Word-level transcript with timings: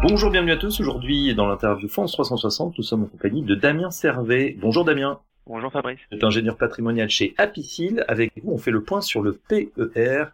Bonjour, 0.00 0.30
bienvenue 0.30 0.52
à 0.52 0.56
tous. 0.56 0.78
Aujourd'hui, 0.78 1.34
dans 1.34 1.48
l'interview 1.48 1.88
France 1.88 2.12
360, 2.12 2.78
nous 2.78 2.84
sommes 2.84 3.02
en 3.02 3.06
compagnie 3.06 3.42
de 3.42 3.56
Damien 3.56 3.90
Servet. 3.90 4.54
Bonjour 4.56 4.84
Damien. 4.84 5.18
Bonjour 5.44 5.72
Fabrice. 5.72 5.98
Vous 6.10 6.16
êtes 6.16 6.22
ingénieur 6.22 6.56
patrimonial 6.56 7.10
chez 7.10 7.34
Apicil. 7.36 8.04
Avec 8.06 8.32
vous, 8.40 8.52
on 8.52 8.58
fait 8.58 8.70
le 8.70 8.84
point 8.84 9.00
sur 9.00 9.22
le 9.22 9.32
PER 9.32 10.26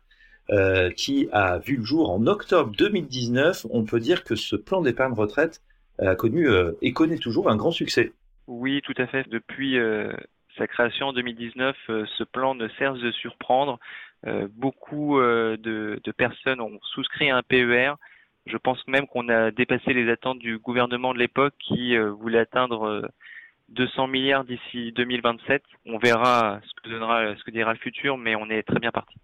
euh, 0.51 0.90
qui 0.90 1.31
a 1.33 1.58
vu 1.61 1.77
le 1.79 1.83
jour 1.83 2.11
en 2.11 2.27
octobre 2.27 2.72
2019. 2.77 3.67
On 3.71 3.85
peut 3.85 4.01
dire 4.01 4.22
que 4.22 4.35
ce 4.35 4.54
plan 4.54 4.83
d'épargne 4.83 5.15
retraite 5.15 5.63
a 5.99 6.15
connu 6.15 6.46
euh, 6.46 6.72
et 6.83 6.92
connaît 6.92 7.17
toujours 7.17 7.49
un 7.49 7.56
grand 7.56 7.71
succès. 7.71 8.12
Oui, 8.46 8.83
tout 8.85 8.94
à 8.99 9.06
fait. 9.06 9.26
Depuis 9.31 9.78
euh, 9.78 10.12
sa 10.58 10.67
création 10.67 11.06
en 11.06 11.12
2019, 11.15 11.74
ce 11.88 12.22
plan 12.24 12.54
ne 12.54 12.69
cesse 12.78 12.99
de 12.99 13.12
surprendre. 13.12 13.78
beaucoup 14.51 15.19
de, 15.19 15.56
de, 16.05 16.12
personnes 16.12 16.60
ont 16.60 16.78
souscrit 16.83 17.30
à 17.30 17.38
un 17.38 17.42
PER. 17.42 17.95
Je 18.47 18.57
pense 18.57 18.87
même 18.87 19.07
qu'on 19.07 19.29
a 19.29 19.51
dépassé 19.51 19.93
les 19.93 20.11
attentes 20.11 20.39
du 20.39 20.59
gouvernement 20.59 21.15
de 21.15 21.19
l'époque 21.19 21.55
qui 21.59 21.97
voulait 21.97 22.41
atteindre 22.41 23.09
200 23.70 24.07
milliards 24.09 24.45
d'ici 24.45 24.93
2027. 24.93 25.62
On 25.87 25.98
verra 25.98 26.61
ce 26.62 26.83
que 26.83 26.91
donnera, 26.91 27.34
ce 27.37 27.45
que 27.45 27.51
dira 27.51 27.73
le 27.73 27.79
futur, 27.79 28.19
mais 28.19 28.37
on 28.37 28.51
est 28.51 28.62
très 28.62 28.79
bien 28.79 28.93
parti. 28.93 29.17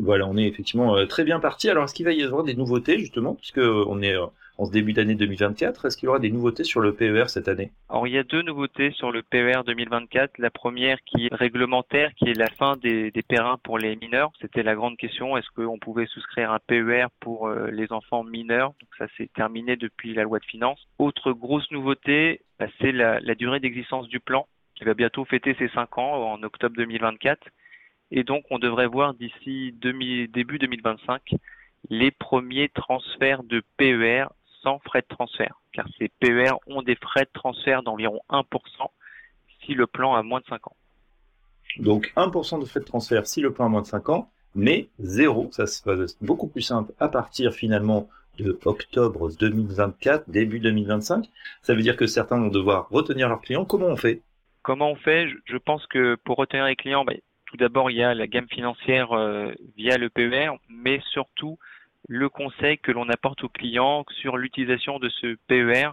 Voilà, 0.00 0.26
on 0.26 0.36
est 0.36 0.46
effectivement 0.46 0.96
euh, 0.96 1.06
très 1.06 1.24
bien 1.24 1.40
parti. 1.40 1.70
Alors, 1.70 1.84
est-ce 1.84 1.94
qu'il 1.94 2.04
va 2.04 2.12
y 2.12 2.22
avoir 2.22 2.42
des 2.44 2.54
nouveautés, 2.54 2.98
justement, 2.98 3.34
puisque 3.34 3.58
on 3.58 4.02
est 4.02 4.16
euh, 4.16 4.26
en 4.56 4.66
ce 4.66 4.72
début 4.72 4.92
d'année 4.92 5.14
2024 5.14 5.86
Est-ce 5.86 5.96
qu'il 5.96 6.06
y 6.06 6.08
aura 6.08 6.18
des 6.18 6.30
nouveautés 6.30 6.64
sur 6.64 6.80
le 6.80 6.94
PER 6.94 7.28
cette 7.28 7.48
année? 7.48 7.72
Alors, 7.88 8.06
il 8.06 8.14
y 8.14 8.18
a 8.18 8.22
deux 8.22 8.42
nouveautés 8.42 8.90
sur 8.92 9.10
le 9.10 9.22
PER 9.22 9.62
2024. 9.66 10.38
La 10.38 10.50
première 10.50 10.98
qui 11.04 11.26
est 11.26 11.34
réglementaire, 11.34 12.14
qui 12.14 12.28
est 12.28 12.38
la 12.38 12.48
fin 12.48 12.76
des, 12.76 13.10
des 13.10 13.22
périns 13.22 13.58
pour 13.62 13.78
les 13.78 13.96
mineurs. 13.96 14.32
C'était 14.40 14.62
la 14.62 14.74
grande 14.74 14.96
question. 14.96 15.36
Est-ce 15.36 15.48
qu'on 15.56 15.78
pouvait 15.78 16.06
souscrire 16.06 16.52
un 16.52 16.60
PER 16.66 17.06
pour 17.20 17.48
euh, 17.48 17.70
les 17.70 17.92
enfants 17.92 18.24
mineurs? 18.24 18.72
Ça 18.98 19.06
s'est 19.16 19.30
terminé 19.34 19.76
depuis 19.76 20.14
la 20.14 20.22
loi 20.22 20.38
de 20.38 20.44
finances. 20.44 20.86
Autre 20.98 21.32
grosse 21.32 21.70
nouveauté, 21.70 22.42
bah, 22.58 22.66
c'est 22.80 22.92
la, 22.92 23.20
la 23.20 23.34
durée 23.34 23.60
d'existence 23.60 24.08
du 24.08 24.20
plan, 24.20 24.46
qui 24.76 24.84
va 24.84 24.94
bientôt 24.94 25.24
fêter 25.24 25.54
ses 25.58 25.68
5 25.68 25.98
ans 25.98 26.32
en 26.32 26.42
octobre 26.42 26.76
2024. 26.76 27.48
Et 28.10 28.22
donc, 28.22 28.44
on 28.50 28.58
devrait 28.58 28.86
voir 28.86 29.14
d'ici 29.14 29.74
début 29.80 30.58
2025 30.58 31.34
les 31.90 32.10
premiers 32.10 32.68
transferts 32.68 33.42
de 33.42 33.62
PER 33.76 34.26
sans 34.64 34.80
frais 34.80 35.02
de 35.02 35.14
transfert, 35.14 35.60
car 35.72 35.86
ces 35.98 36.08
PER 36.20 36.54
ont 36.66 36.82
des 36.82 36.96
frais 36.96 37.24
de 37.24 37.30
transfert 37.32 37.84
d'environ 37.84 38.20
1% 38.30 38.42
si 39.64 39.74
le 39.74 39.86
plan 39.86 40.14
a 40.14 40.22
moins 40.22 40.40
de 40.40 40.46
5 40.46 40.66
ans. 40.66 40.76
Donc 41.78 42.12
1% 42.16 42.60
de 42.60 42.64
frais 42.64 42.80
de 42.80 42.84
transfert 42.84 43.26
si 43.26 43.40
le 43.40 43.52
plan 43.52 43.66
a 43.66 43.68
moins 43.68 43.82
de 43.82 43.86
5 43.86 44.08
ans, 44.08 44.30
mais 44.54 44.88
zéro, 44.98 45.48
ça 45.52 45.66
se 45.66 45.82
passe 45.82 46.16
beaucoup 46.20 46.48
plus 46.48 46.62
simple 46.62 46.92
à 46.98 47.08
partir 47.08 47.52
finalement 47.52 48.08
de 48.38 48.58
octobre 48.64 49.30
2024, 49.38 50.28
début 50.28 50.58
2025. 50.58 51.28
Ça 51.62 51.74
veut 51.74 51.82
dire 51.82 51.96
que 51.96 52.06
certains 52.06 52.38
vont 52.38 52.48
devoir 52.48 52.88
retenir 52.90 53.28
leurs 53.28 53.40
clients. 53.40 53.64
Comment 53.64 53.86
on 53.86 53.96
fait? 53.96 54.22
Comment 54.62 54.90
on 54.90 54.96
fait? 54.96 55.28
Je 55.44 55.56
pense 55.56 55.86
que 55.86 56.16
pour 56.24 56.36
retenir 56.36 56.64
les 56.64 56.76
clients, 56.76 57.04
bah, 57.04 57.12
tout 57.46 57.56
d'abord, 57.56 57.90
il 57.90 57.98
y 57.98 58.02
a 58.02 58.14
la 58.14 58.26
gamme 58.26 58.48
financière 58.48 59.12
euh, 59.12 59.52
via 59.76 59.98
le 59.98 60.10
PER, 60.10 60.50
mais 60.68 61.00
surtout 61.12 61.58
le 62.08 62.28
conseil 62.28 62.78
que 62.78 62.92
l'on 62.92 63.08
apporte 63.08 63.44
aux 63.44 63.48
clients 63.48 64.04
sur 64.20 64.36
l'utilisation 64.36 64.98
de 64.98 65.08
ce 65.08 65.36
PER, 65.46 65.90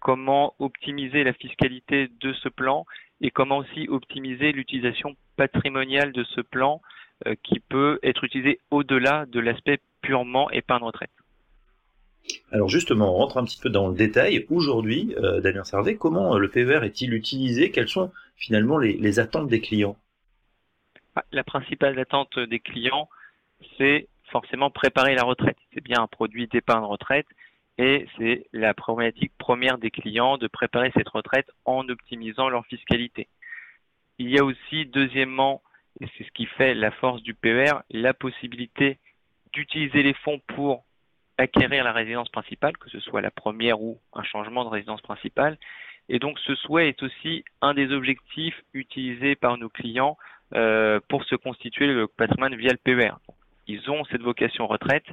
comment 0.00 0.54
optimiser 0.58 1.24
la 1.24 1.32
fiscalité 1.32 2.08
de 2.20 2.32
ce 2.32 2.48
plan 2.48 2.86
et 3.20 3.30
comment 3.30 3.58
aussi 3.58 3.88
optimiser 3.88 4.52
l'utilisation 4.52 5.16
patrimoniale 5.36 6.12
de 6.12 6.24
ce 6.24 6.40
plan 6.40 6.80
euh, 7.26 7.34
qui 7.42 7.58
peut 7.58 7.98
être 8.02 8.24
utilisé 8.24 8.60
au-delà 8.70 9.26
de 9.26 9.40
l'aspect 9.40 9.80
purement 10.00 10.50
épargne 10.50 10.84
retraite. 10.84 11.10
Alors 12.52 12.68
justement, 12.68 13.14
on 13.14 13.16
rentre 13.16 13.38
un 13.38 13.44
petit 13.44 13.58
peu 13.60 13.70
dans 13.70 13.88
le 13.88 13.94
détail. 13.94 14.46
Aujourd'hui, 14.50 15.14
euh, 15.16 15.40
Damien 15.40 15.64
Servet, 15.64 15.96
comment 15.96 16.38
le 16.38 16.48
PER 16.48 16.80
est-il 16.84 17.14
utilisé? 17.14 17.70
Quelles 17.70 17.88
sont 17.88 18.12
finalement 18.36 18.78
les 18.78 19.18
attentes 19.18 19.48
des 19.48 19.60
clients? 19.60 19.96
La 21.32 21.42
principale 21.42 21.98
attente 21.98 22.38
des 22.38 22.60
clients, 22.60 23.08
c'est 23.76 24.06
forcément 24.30 24.70
préparer 24.70 25.14
la 25.14 25.22
retraite. 25.22 25.56
C'est 25.74 25.82
bien 25.82 26.00
un 26.00 26.06
produit 26.06 26.46
d'épargne 26.46 26.84
retraite 26.84 27.26
et 27.78 28.06
c'est 28.16 28.46
la 28.52 28.74
problématique 28.74 29.32
première 29.38 29.78
des 29.78 29.90
clients 29.90 30.36
de 30.36 30.48
préparer 30.48 30.90
cette 30.96 31.08
retraite 31.08 31.50
en 31.64 31.88
optimisant 31.88 32.48
leur 32.48 32.66
fiscalité. 32.66 33.28
Il 34.18 34.28
y 34.28 34.38
a 34.38 34.44
aussi, 34.44 34.86
deuxièmement, 34.86 35.62
et 36.00 36.06
c'est 36.16 36.24
ce 36.24 36.30
qui 36.32 36.46
fait 36.46 36.74
la 36.74 36.90
force 36.90 37.22
du 37.22 37.34
PER, 37.34 37.72
la 37.90 38.14
possibilité 38.14 38.98
d'utiliser 39.52 40.02
les 40.02 40.14
fonds 40.14 40.40
pour 40.48 40.84
acquérir 41.38 41.84
la 41.84 41.92
résidence 41.92 42.28
principale, 42.30 42.76
que 42.78 42.90
ce 42.90 42.98
soit 42.98 43.20
la 43.20 43.30
première 43.30 43.80
ou 43.80 44.00
un 44.12 44.24
changement 44.24 44.64
de 44.64 44.70
résidence 44.70 45.00
principale. 45.00 45.56
Et 46.08 46.18
donc 46.18 46.38
ce 46.40 46.54
souhait 46.56 46.88
est 46.88 47.02
aussi 47.02 47.44
un 47.60 47.74
des 47.74 47.92
objectifs 47.92 48.60
utilisés 48.74 49.36
par 49.36 49.56
nos 49.56 49.68
clients 49.68 50.16
euh, 50.54 50.98
pour 51.08 51.24
se 51.24 51.36
constituer 51.36 51.86
le 51.86 52.08
patrimoine 52.08 52.56
via 52.56 52.72
le 52.72 52.78
PER. 52.78 53.12
Ils 53.68 53.90
ont 53.90 54.04
cette 54.06 54.22
vocation 54.22 54.66
retraite, 54.66 55.04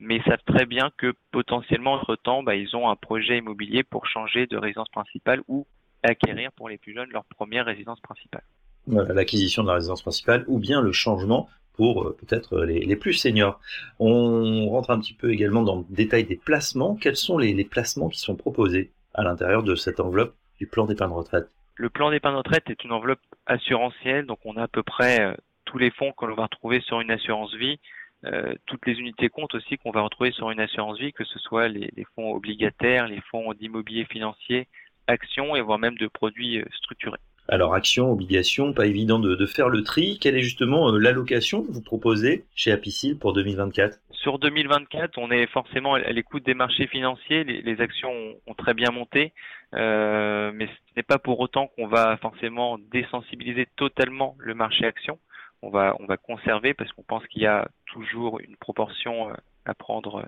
mais 0.00 0.16
ils 0.16 0.22
savent 0.24 0.42
très 0.46 0.66
bien 0.66 0.90
que 0.96 1.14
potentiellement, 1.30 1.94
entre-temps, 1.94 2.42
bah, 2.42 2.56
ils 2.56 2.74
ont 2.74 2.88
un 2.88 2.96
projet 2.96 3.38
immobilier 3.38 3.82
pour 3.82 4.06
changer 4.06 4.46
de 4.46 4.56
résidence 4.56 4.88
principale 4.88 5.42
ou 5.46 5.66
acquérir 6.02 6.50
pour 6.52 6.68
les 6.68 6.78
plus 6.78 6.94
jeunes 6.94 7.10
leur 7.10 7.24
première 7.24 7.66
résidence 7.66 8.00
principale. 8.00 8.42
Voilà, 8.86 9.12
l'acquisition 9.12 9.62
de 9.62 9.68
la 9.68 9.74
résidence 9.74 10.02
principale 10.02 10.44
ou 10.48 10.58
bien 10.58 10.80
le 10.80 10.92
changement 10.92 11.48
pour 11.74 12.02
euh, 12.02 12.16
peut-être 12.18 12.64
les, 12.64 12.96
plus 12.96 13.12
seniors. 13.12 13.60
On 13.98 14.68
rentre 14.70 14.90
un 14.90 14.98
petit 14.98 15.12
peu 15.12 15.30
également 15.30 15.62
dans 15.62 15.76
le 15.76 15.84
détail 15.90 16.24
des 16.24 16.36
placements. 16.36 16.96
Quels 16.96 17.16
sont 17.16 17.36
les, 17.36 17.52
les 17.52 17.64
placements 17.64 18.08
qui 18.08 18.20
sont 18.20 18.36
proposés 18.36 18.90
à 19.14 19.22
l'intérieur 19.22 19.62
de 19.62 19.74
cette 19.74 20.00
enveloppe 20.00 20.34
du 20.58 20.66
plan 20.66 20.86
d'épargne 20.86 21.12
retraite? 21.12 21.48
Le 21.76 21.90
plan 21.90 22.10
d'épargne 22.10 22.36
retraite 22.36 22.70
est 22.70 22.82
une 22.84 22.92
enveloppe 22.92 23.20
assurantielle, 23.46 24.26
donc 24.26 24.38
on 24.44 24.56
a 24.56 24.62
à 24.62 24.68
peu 24.68 24.82
près 24.82 25.20
euh, 25.20 25.34
tous 25.68 25.78
les 25.78 25.90
fonds 25.90 26.12
que 26.12 26.24
l'on 26.24 26.34
va 26.34 26.44
retrouver 26.44 26.80
sur 26.80 27.00
une 27.00 27.10
assurance 27.10 27.54
vie, 27.54 27.78
euh, 28.24 28.54
toutes 28.66 28.86
les 28.86 28.94
unités 28.94 29.28
comptes 29.28 29.54
aussi 29.54 29.76
qu'on 29.76 29.90
va 29.90 30.00
retrouver 30.00 30.32
sur 30.32 30.50
une 30.50 30.60
assurance 30.60 30.98
vie, 30.98 31.12
que 31.12 31.24
ce 31.24 31.38
soit 31.38 31.68
les, 31.68 32.06
fonds 32.14 32.32
obligataires, 32.32 33.06
les 33.06 33.20
fonds 33.30 33.52
d'immobilier 33.52 34.06
financier, 34.06 34.66
actions 35.06 35.54
et 35.54 35.60
voire 35.60 35.78
même 35.78 35.96
de 35.96 36.06
produits 36.06 36.58
euh, 36.58 36.64
structurés. 36.72 37.20
Alors 37.48 37.74
actions, 37.74 38.10
obligations, 38.10 38.72
pas 38.72 38.86
évident 38.86 39.18
de, 39.18 39.46
faire 39.46 39.68
le 39.68 39.82
tri. 39.82 40.18
Quelle 40.20 40.36
est 40.36 40.42
justement 40.42 40.90
l'allocation 40.90 41.62
que 41.62 41.70
vous 41.70 41.82
proposez 41.82 42.44
chez 42.54 42.72
Apicil 42.72 43.18
pour 43.18 43.32
2024 43.34 43.98
Sur 44.10 44.38
2024, 44.38 45.16
on 45.16 45.30
est 45.30 45.46
forcément 45.46 45.94
à 45.94 46.10
l'écoute 46.10 46.44
des 46.44 46.52
marchés 46.52 46.86
financiers. 46.86 47.44
Les, 47.44 47.80
actions 47.80 48.12
ont, 48.46 48.54
très 48.54 48.74
bien 48.74 48.90
monté, 48.90 49.32
mais 49.72 50.66
ce 50.66 50.94
n'est 50.94 51.02
pas 51.02 51.18
pour 51.18 51.40
autant 51.40 51.68
qu'on 51.68 51.86
va 51.86 52.18
forcément 52.18 52.78
désensibiliser 52.92 53.66
totalement 53.76 54.36
le 54.38 54.52
marché 54.54 54.84
action 54.84 55.18
on 55.62 55.70
va, 55.70 55.96
on 56.00 56.06
va 56.06 56.16
conserver 56.16 56.74
parce 56.74 56.90
qu'on 56.92 57.02
pense 57.02 57.26
qu'il 57.26 57.42
y 57.42 57.46
a 57.46 57.68
toujours 57.86 58.40
une 58.40 58.56
proportion 58.56 59.30
euh, 59.30 59.34
à 59.64 59.74
prendre 59.74 60.20
euh, 60.20 60.26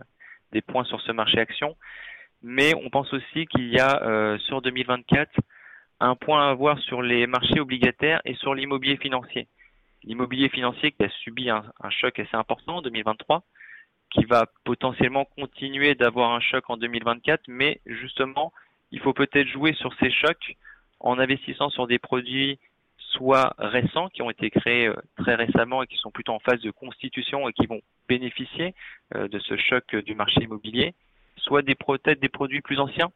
des 0.53 0.63
points 0.63 0.85
sur 0.85 1.01
ce 1.01 1.13
marché 1.13 1.39
action. 1.39 1.77
Mais 2.43 2.75
on 2.75 2.91
pense 2.91 3.13
aussi 3.13 3.47
qu'il 3.47 3.69
y 3.69 3.79
a 3.79 4.03
euh, 4.03 4.39
sur 4.39 4.63
2024 4.63 5.31
un 6.01 6.15
point 6.17 6.47
à 6.47 6.51
avoir 6.51 6.79
sur 6.81 7.03
les 7.03 7.27
marchés 7.27 7.61
obligataires 7.61 8.23
et 8.25 8.35
sur 8.35 8.55
l'immobilier 8.55 8.97
financier. 8.97 9.47
L'immobilier 10.03 10.49
financier 10.49 10.93
qui 10.93 11.05
a 11.05 11.11
subi 11.11 11.51
un, 11.51 11.63
un, 11.81 11.91
choc 11.91 12.19
assez 12.19 12.35
important 12.35 12.77
en 12.77 12.83
2023, 12.83 13.43
qui 14.11 14.25
va 14.25 14.47
potentiellement 14.65 15.27
continuer 15.27 15.95
d'avoir 15.95 16.33
un 16.33 16.41
choc 16.41 16.65
en 16.71 16.79
2024, 16.79 17.43
mais 17.49 17.81
justement, 17.85 18.53
il 18.91 19.01
faut 19.01 19.13
peut-être 19.13 19.47
jouer 19.47 19.75
sur 19.75 19.93
ces 20.01 20.11
chocs 20.11 20.57
en 21.01 21.19
investissant 21.19 21.69
sur 21.69 21.87
des 21.87 21.99
produits 21.99 22.59
soit 23.11 23.55
récents, 23.59 24.09
qui 24.09 24.23
ont 24.23 24.31
été 24.31 24.51
créés 24.51 24.87
euh, 24.87 24.95
très 25.17 25.35
récemment 25.35 25.83
et 25.83 25.87
qui 25.87 25.97
sont 25.97 26.11
plutôt 26.11 26.33
en 26.33 26.39
phase 26.39 26.61
de 26.61 26.71
constitution 26.71 27.49
et 27.49 27.53
qui 27.53 27.67
vont 27.67 27.81
bénéficier 28.09 28.75
euh, 29.15 29.29
de 29.29 29.39
ce 29.39 29.57
choc 29.57 29.95
du 29.97 30.15
marché 30.15 30.43
immobilier, 30.43 30.95
soit 31.37 31.63
des 31.63 31.75
peut-être 31.75 32.21
des 32.21 32.29
produits 32.29 32.61
plus 32.61 32.79
anciens 32.79 33.11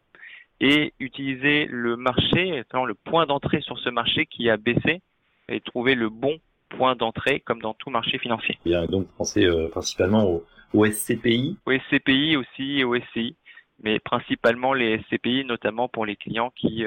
et 0.60 0.92
utiliser 1.00 1.66
le 1.66 1.96
marché, 1.96 2.62
le 2.72 2.94
point 2.94 3.26
d'entrée 3.26 3.60
sur 3.60 3.78
ce 3.78 3.90
marché 3.90 4.26
qui 4.26 4.48
a 4.50 4.56
baissé 4.56 5.00
et 5.48 5.60
trouver 5.60 5.94
le 5.94 6.08
bon 6.08 6.38
point 6.70 6.96
d'entrée 6.96 7.40
comme 7.40 7.60
dans 7.60 7.74
tout 7.74 7.90
marché 7.90 8.18
financier. 8.18 8.58
Donc 8.88 9.08
penser 9.16 9.44
euh, 9.44 9.68
principalement 9.68 10.24
au, 10.24 10.44
au, 10.72 10.86
SCPI. 10.86 11.58
Au 11.66 11.72
SCPI 11.72 12.36
aussi 12.36 12.80
et 12.80 12.84
au 12.84 12.96
SCI, 12.96 13.36
mais 13.82 13.98
principalement 13.98 14.74
les 14.74 14.98
SCPI, 15.02 15.44
notamment 15.44 15.88
pour 15.88 16.06
les 16.06 16.16
clients 16.16 16.52
qui 16.54 16.84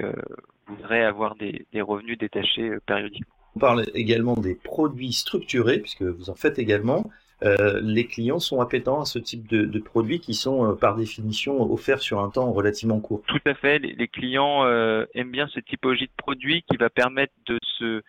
voudraient 0.67 1.03
avoir 1.03 1.35
des, 1.35 1.65
revenus 1.81 2.17
détachés 2.17 2.69
euh, 2.69 2.79
périodiquement. 2.85 3.33
On 3.55 3.59
parle 3.59 3.85
également 3.95 4.35
des 4.35 4.55
produits 4.55 5.13
structurés, 5.13 5.79
puisque 5.79 6.03
vous 6.03 6.29
en 6.29 6.35
faites 6.35 6.59
également. 6.59 7.09
Euh, 7.43 7.79
les 7.83 8.05
clients 8.05 8.39
sont 8.39 8.61
appétents 8.61 9.01
à 9.01 9.05
ce 9.05 9.19
type 9.19 9.47
de, 9.47 9.79
produits 9.79 10.19
qui 10.19 10.33
sont 10.33 10.71
euh, 10.71 10.75
par 10.75 10.95
définition 10.95 11.61
offerts 11.71 12.01
sur 12.01 12.19
un 12.19 12.29
temps 12.29 12.51
relativement 12.51 12.99
court. 12.99 13.23
Tout 13.27 13.41
à 13.45 13.53
fait. 13.53 13.79
Les, 13.79 14.07
clients 14.07 14.65
aiment 15.13 15.31
bien 15.31 15.47
ce 15.47 15.59
typologie 15.59 16.05
de 16.07 16.17
produit 16.17 16.63
qui 16.63 16.77
va 16.77 16.89
permettre 16.89 17.33
de 17.45 17.57
se 17.77 18.01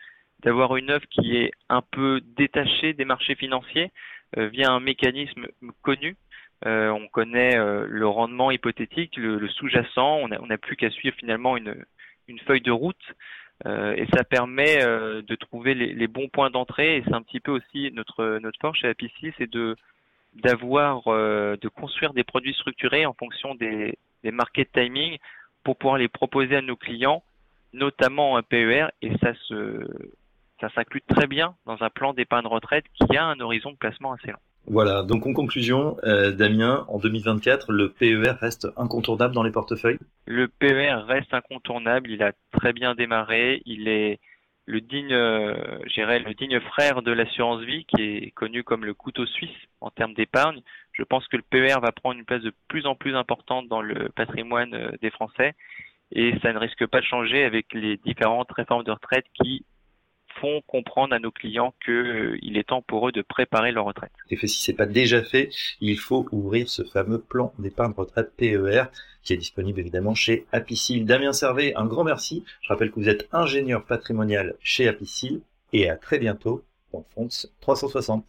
d'avoir 0.44 0.76
une 0.76 0.90
œuvre 0.90 1.06
qui 1.10 1.36
est 1.36 1.50
un 1.68 1.82
peu 1.82 2.20
détachée 2.36 2.92
des 2.92 3.04
marchés 3.04 3.34
financiers 3.34 3.90
via 4.36 4.70
un 4.70 4.78
mécanisme 4.78 5.48
connu 5.82 6.16
on 6.64 7.08
connaît 7.08 7.56
le 7.56 8.06
rendement 8.06 8.50
hypothétique, 8.50 9.16
le, 9.16 9.48
sous-jacent. 9.48 10.20
On 10.22 10.28
n'a 10.28 10.58
plus 10.58 10.76
qu'à 10.76 10.90
suivre 10.90 11.16
finalement 11.16 11.56
une, 11.56 11.74
une 12.28 12.38
feuille 12.40 12.60
de 12.60 12.70
route. 12.70 12.96
et 13.66 14.06
ça 14.14 14.22
permet 14.24 14.84
de 14.84 15.34
trouver 15.34 15.74
les, 15.74 15.92
les 15.92 16.06
bons 16.06 16.28
points 16.28 16.50
d'entrée. 16.50 16.98
Et 16.98 17.02
c'est 17.04 17.14
un 17.14 17.22
petit 17.22 17.40
peu 17.40 17.50
aussi 17.52 17.90
notre 17.92 18.38
notre 18.38 18.58
force 18.60 18.78
chez 18.78 18.88
Apicil, 18.88 19.32
c'est 19.38 19.50
de 19.50 19.76
d'avoir 20.34 21.04
de 21.06 21.68
construire 21.68 22.12
des 22.12 22.24
produits 22.24 22.54
structurés 22.54 23.06
en 23.06 23.14
fonction 23.14 23.54
des, 23.54 23.98
des 24.22 24.30
market 24.30 24.70
timing 24.72 25.18
pour 25.64 25.76
pouvoir 25.76 25.98
les 25.98 26.08
proposer 26.08 26.56
à 26.56 26.62
nos 26.62 26.76
clients, 26.76 27.22
notamment 27.72 28.36
un 28.36 28.42
PER, 28.42 28.88
et 29.02 29.16
ça 29.18 29.34
se 29.48 29.86
ça 30.60 30.68
s'inclut 30.70 31.02
très 31.02 31.26
bien 31.26 31.54
dans 31.66 31.82
un 31.82 31.90
plan 31.90 32.14
d'épargne 32.14 32.46
retraite 32.46 32.84
qui 32.94 33.16
a 33.16 33.24
un 33.24 33.38
horizon 33.40 33.72
de 33.72 33.76
placement 33.76 34.12
assez 34.14 34.28
long. 34.28 34.38
Voilà, 34.70 35.02
donc 35.02 35.26
en 35.26 35.32
conclusion, 35.32 35.96
euh, 36.04 36.30
Damien, 36.30 36.84
en 36.88 36.98
2024, 36.98 37.72
le 37.72 37.88
PER 37.88 38.32
reste 38.38 38.68
incontournable 38.76 39.34
dans 39.34 39.42
les 39.42 39.50
portefeuilles? 39.50 39.98
Le 40.26 40.46
PER 40.46 41.04
reste 41.06 41.32
incontournable, 41.32 42.10
il 42.10 42.22
a 42.22 42.32
très 42.52 42.74
bien 42.74 42.94
démarré, 42.94 43.62
il 43.64 43.88
est 43.88 44.20
le 44.66 44.82
digne, 44.82 45.14
euh, 45.14 45.78
le 45.86 46.34
digne 46.34 46.60
frère 46.60 47.00
de 47.00 47.10
l'assurance 47.10 47.62
vie 47.62 47.86
qui 47.86 48.02
est 48.02 48.30
connu 48.32 48.62
comme 48.62 48.84
le 48.84 48.92
couteau 48.92 49.24
suisse 49.24 49.56
en 49.80 49.90
termes 49.90 50.12
d'épargne. 50.12 50.60
Je 50.92 51.02
pense 51.02 51.26
que 51.28 51.38
le 51.38 51.44
PER 51.48 51.80
va 51.80 51.90
prendre 51.90 52.18
une 52.18 52.26
place 52.26 52.42
de 52.42 52.52
plus 52.68 52.84
en 52.84 52.94
plus 52.94 53.16
importante 53.16 53.68
dans 53.68 53.80
le 53.80 54.10
patrimoine 54.10 54.74
euh, 54.74 54.90
des 55.00 55.10
Français 55.10 55.54
et 56.12 56.34
ça 56.42 56.52
ne 56.52 56.58
risque 56.58 56.86
pas 56.86 57.00
de 57.00 57.06
changer 57.06 57.44
avec 57.44 57.72
les 57.72 57.96
différentes 57.96 58.52
réformes 58.52 58.84
de 58.84 58.90
retraite 58.90 59.24
qui 59.32 59.64
font 60.40 60.62
comprendre 60.66 61.14
à 61.14 61.18
nos 61.18 61.30
clients 61.30 61.74
qu'il 61.84 61.94
euh, 61.94 62.58
est 62.58 62.68
temps 62.68 62.82
pour 62.82 63.08
eux 63.08 63.12
de 63.12 63.22
préparer 63.22 63.72
leur 63.72 63.84
retraite. 63.84 64.12
Et 64.30 64.36
si 64.36 64.60
c'est 64.60 64.72
pas 64.72 64.86
déjà 64.86 65.22
fait, 65.22 65.50
il 65.80 65.98
faut 65.98 66.26
ouvrir 66.32 66.68
ce 66.68 66.82
fameux 66.82 67.20
plan 67.20 67.52
d'épargne 67.58 67.92
retraite 67.96 68.32
PER 68.36 68.84
qui 69.22 69.32
est 69.34 69.36
disponible 69.36 69.80
évidemment 69.80 70.14
chez 70.14 70.46
Apicil. 70.52 71.04
Damien 71.04 71.32
Servet, 71.32 71.74
un 71.74 71.86
grand 71.86 72.04
merci. 72.04 72.44
Je 72.62 72.68
rappelle 72.68 72.90
que 72.90 73.00
vous 73.00 73.08
êtes 73.08 73.28
ingénieur 73.32 73.84
patrimonial 73.84 74.54
chez 74.60 74.88
Apicil 74.88 75.40
et 75.72 75.90
à 75.90 75.96
très 75.96 76.18
bientôt 76.18 76.64
dans 76.92 77.02
France 77.02 77.52
360. 77.60 78.24